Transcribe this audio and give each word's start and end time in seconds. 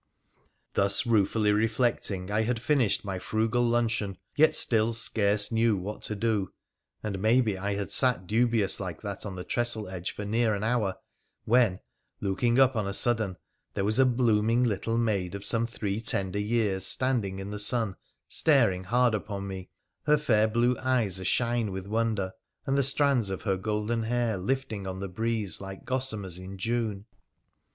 Thus 0.73 1.05
ruefully 1.05 1.53
reflecting, 1.53 2.31
I 2.31 2.41
had 2.41 2.59
finished 2.59 3.05
my 3.05 3.19
frugal 3.19 3.61
luncheon, 3.63 4.17
yet 4.35 4.55
still 4.55 4.93
scarce 4.93 5.51
knew 5.51 5.77
what 5.77 6.01
to 6.05 6.15
do, 6.15 6.51
and 7.03 7.19
maybe 7.19 7.55
I 7.55 7.75
had 7.75 7.91
sat 7.91 8.25
dubious 8.25 8.79
like 8.79 9.03
that 9.03 9.27
on 9.27 9.35
the 9.35 9.43
trestle 9.43 9.87
edge 9.87 10.15
for 10.15 10.25
near 10.25 10.55
an 10.55 10.63
hour, 10.63 10.95
when, 11.45 11.81
looking 12.19 12.59
up 12.59 12.75
on 12.75 12.87
a 12.87 12.95
sudden, 12.95 13.37
there 13.75 13.85
was 13.85 13.99
a 13.99 14.05
blooming 14.07 14.63
little 14.63 14.97
maid 14.97 15.35
of 15.35 15.45
some 15.45 15.67
three 15.67 16.01
tender 16.01 16.39
years 16.39 16.83
standing 16.83 17.37
in 17.37 17.51
the 17.51 17.59
sun 17.59 17.95
staring 18.27 18.85
hard 18.85 19.13
upon 19.13 19.47
me, 19.47 19.69
her 20.07 20.17
fair 20.17 20.47
blue 20.47 20.75
eyes 20.79 21.19
a 21.19 21.25
shine 21.25 21.71
with 21.71 21.85
wonder, 21.85 22.33
and 22.65 22.75
the 22.75 22.81
strands 22.81 23.29
of 23.29 23.43
her 23.43 23.55
golden 23.55 24.01
hair 24.01 24.35
lifting 24.37 24.87
on 24.87 24.99
the 24.99 25.07
breeze 25.07 25.61
like 25.61 25.85
gossamers 25.85 26.39
in 26.39 26.57
June. 26.57 27.05